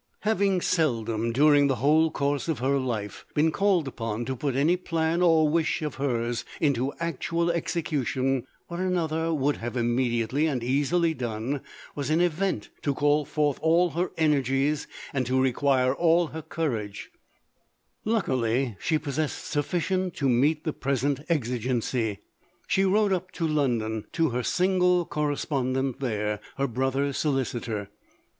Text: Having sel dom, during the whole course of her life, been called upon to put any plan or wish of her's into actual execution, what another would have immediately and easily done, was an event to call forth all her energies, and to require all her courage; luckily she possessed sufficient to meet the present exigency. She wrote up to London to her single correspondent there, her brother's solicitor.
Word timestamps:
Having 0.21 0.61
sel 0.61 1.03
dom, 1.03 1.31
during 1.31 1.67
the 1.67 1.75
whole 1.75 2.09
course 2.09 2.47
of 2.47 2.57
her 2.57 2.79
life, 2.79 3.23
been 3.35 3.51
called 3.51 3.87
upon 3.87 4.25
to 4.25 4.35
put 4.35 4.55
any 4.55 4.75
plan 4.75 5.21
or 5.21 5.47
wish 5.47 5.83
of 5.83 5.93
her's 6.01 6.43
into 6.59 6.91
actual 6.99 7.51
execution, 7.51 8.47
what 8.65 8.79
another 8.79 9.31
would 9.31 9.57
have 9.57 9.77
immediately 9.77 10.47
and 10.47 10.63
easily 10.63 11.13
done, 11.13 11.61
was 11.93 12.09
an 12.09 12.19
event 12.19 12.69
to 12.81 12.95
call 12.95 13.25
forth 13.25 13.59
all 13.61 13.91
her 13.91 14.09
energies, 14.17 14.87
and 15.13 15.27
to 15.27 15.39
require 15.39 15.93
all 15.93 16.25
her 16.29 16.41
courage; 16.41 17.11
luckily 18.03 18.75
she 18.79 18.97
possessed 18.97 19.45
sufficient 19.51 20.15
to 20.15 20.27
meet 20.27 20.63
the 20.63 20.73
present 20.73 21.19
exigency. 21.29 22.17
She 22.65 22.85
wrote 22.85 23.13
up 23.13 23.31
to 23.33 23.47
London 23.47 24.05
to 24.13 24.29
her 24.29 24.41
single 24.41 25.05
correspondent 25.05 25.99
there, 25.99 26.39
her 26.57 26.65
brother's 26.67 27.17
solicitor. 27.19 27.91